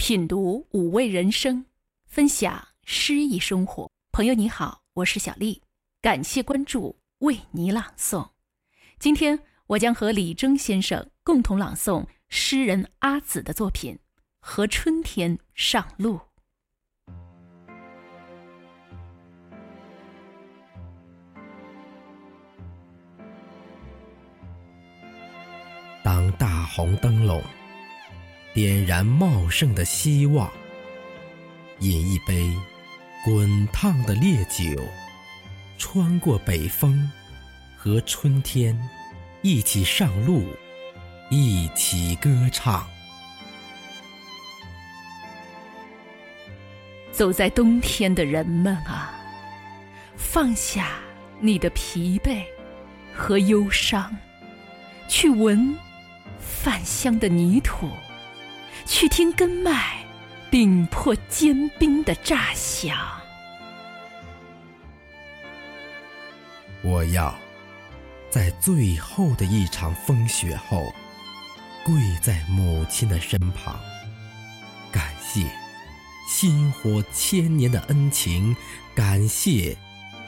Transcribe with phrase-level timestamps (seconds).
[0.00, 1.66] 品读五味人生，
[2.06, 3.90] 分享诗意生活。
[4.12, 5.60] 朋友你好，我是小丽，
[6.00, 8.30] 感谢关注，为你朗诵。
[8.98, 13.94] 今天我将和李征先生共同朗诵诗人阿紫的作品
[14.40, 16.16] 《和春天上路》。
[26.02, 27.44] 当大红灯笼。
[28.60, 30.52] 点燃茂盛的希望，
[31.78, 32.54] 饮一杯
[33.24, 34.84] 滚烫的烈酒，
[35.78, 37.10] 穿过北风，
[37.74, 38.78] 和春天
[39.40, 40.44] 一起上路，
[41.30, 42.86] 一起歌唱。
[47.10, 49.18] 走在冬天的人们啊，
[50.18, 50.98] 放下
[51.40, 52.42] 你的疲惫
[53.14, 54.14] 和忧伤，
[55.08, 55.74] 去闻
[56.38, 57.88] 饭香的泥土。
[58.90, 60.04] 去听根脉
[60.50, 62.98] 顶破坚冰的炸响。
[66.82, 67.32] 我要
[68.30, 70.92] 在最后的一场风雪后，
[71.84, 73.78] 跪在母亲的身旁，
[74.90, 75.46] 感谢
[76.28, 78.56] 薪火千年的恩情，
[78.92, 79.76] 感谢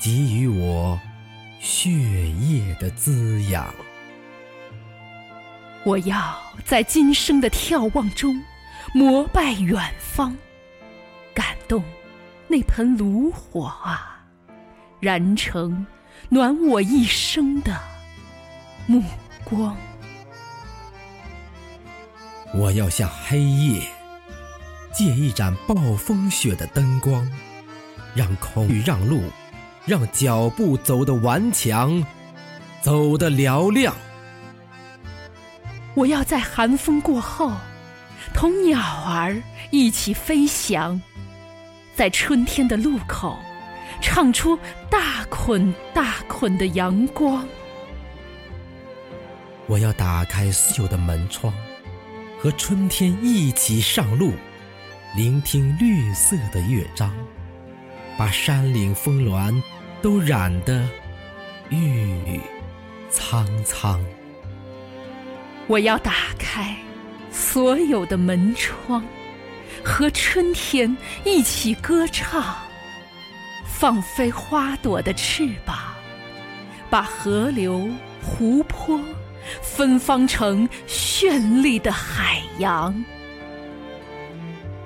[0.00, 0.98] 给予我
[1.60, 3.72] 血液的滋养。
[5.86, 8.42] 我要在今生的眺望中
[8.92, 10.36] 膜拜远方，
[11.32, 11.80] 感动
[12.48, 14.20] 那盆炉火啊，
[14.98, 15.86] 燃成
[16.28, 17.78] 暖我一生的
[18.88, 19.00] 目
[19.44, 19.76] 光。
[22.52, 23.80] 我要向黑夜
[24.92, 27.30] 借一盏暴风雪的灯光，
[28.12, 29.22] 让空域让路，
[29.84, 32.04] 让脚步走得顽强，
[32.80, 33.94] 走得嘹亮。
[35.96, 37.50] 我要在寒风过后，
[38.34, 39.34] 同鸟儿
[39.70, 41.00] 一起飞翔，
[41.94, 43.38] 在春天的路口，
[44.02, 44.58] 唱出
[44.90, 47.48] 大捆大捆的阳光。
[49.66, 51.50] 我要打开所有的门窗，
[52.38, 54.34] 和春天一起上路，
[55.16, 57.10] 聆听绿色的乐章，
[58.18, 59.62] 把山岭峰峦
[60.02, 60.86] 都染得
[61.70, 62.38] 郁郁
[63.08, 63.98] 苍苍。
[65.68, 66.76] 我要打开
[67.30, 69.02] 所有的门窗，
[69.84, 72.54] 和春天一起歌唱，
[73.66, 75.76] 放飞花朵的翅膀，
[76.88, 77.88] 把河流、
[78.22, 79.00] 湖泊
[79.60, 82.94] 芬芳成绚丽的海洋。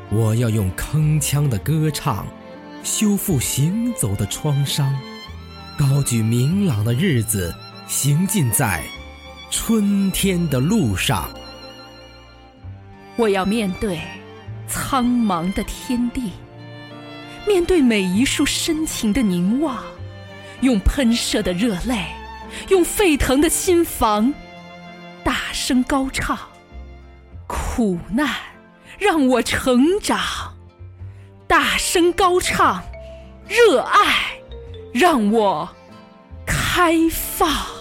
[0.08, 2.26] 我要用铿锵的歌唱，
[2.82, 4.98] 修复行走的创伤，
[5.78, 7.54] 高举明朗的日子，
[7.86, 8.82] 行进在。
[9.50, 11.28] 春天的路上，
[13.16, 14.00] 我要面对
[14.68, 16.30] 苍茫的天地，
[17.46, 19.76] 面对每一束深情的凝望，
[20.60, 22.06] 用喷射的热泪，
[22.68, 24.32] 用沸腾的心房，
[25.24, 26.38] 大声高唱：
[27.48, 28.32] 苦难
[28.98, 30.20] 让我成长，
[31.48, 32.84] 大声高唱：
[33.48, 34.40] 热爱
[34.92, 35.68] 让我
[36.46, 37.79] 开放。